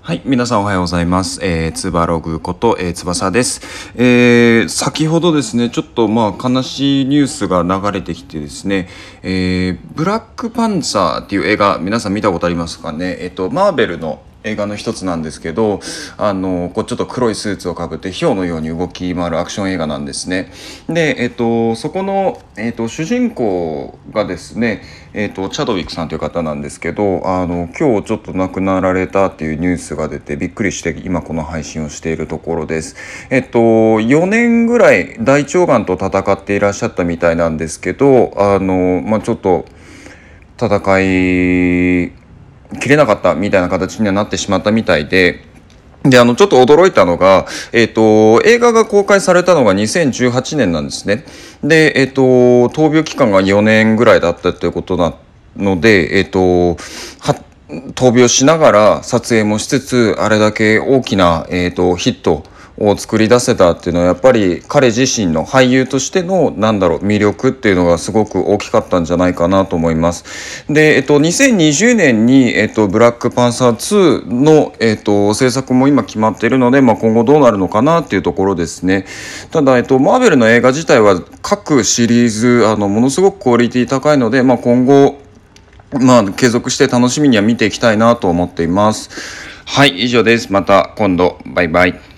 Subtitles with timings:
[0.00, 0.22] はい。
[0.24, 1.40] 皆さんおはようございます。
[1.42, 3.92] えー、つばログこと、えー、翼です。
[3.94, 8.88] えー、先ほどですね、ちょっとまあ悲しいニュースが流れてきてですね、
[9.22, 13.18] えー、ブラックパンサーっていう映画、皆さん見たことありますかね？
[13.20, 15.80] えっ、ー、と、マーベルの映画の一つなんですけど
[16.16, 20.52] あのこうちょっと黒いスーツをかぶってヒョウのように動き回るアクション映画なんですね。
[20.88, 24.82] で、えっと、そこの、えっと、主人公がですね、
[25.12, 32.96] えっと、チャドウィックさんという方なんですけどあの今日ちょっと亡くなられたっていうニュースが出てびっくりして今この配信をしているところです。
[33.30, 39.66] えっと、4年ぐらい大腸がんと戦っていらっしゃったみたいなんですけどあの、まあ、ちょっと
[40.60, 42.17] 戦い
[42.88, 45.44] 切れなかったみたいな形にはなってしまったみたいで、
[46.04, 51.24] で、あの、ちょっと驚いたのが、えっ、ー、と、映画が公開されたのが2018年なんですね。
[51.62, 52.22] で、えっ、ー、と、
[52.68, 55.14] 闘病期間が4年ぐらいだったということな
[55.56, 56.40] ので、えっ、ー、と、
[57.94, 62.44] 闘病しながら撮影もしつつ、あれだけ大きな、えっ、と、ヒット、
[62.80, 70.64] を作り出せたっていうのはやっぱり彼自身の俳優としてのなんだろう魅力っていうのがすごく大きかったんじゃないかなと思います。
[70.72, 79.06] で、えっと、2020年に、えっと、ブラックパンサー2の、えっと、制作も今決まっているので、まあ、今後どうなるのかなっていうところですね。
[79.50, 85.18] ただ、えっと、マーベルの映画自体は各シリーズあのものすごくクオリティ高いので、まあ、今後
[85.92, 89.10] まあ、継続して楽しみには見ていきたいなと思っています。
[89.64, 90.52] はい、以上です。
[90.52, 91.38] また今度。
[91.46, 92.17] バイバイ。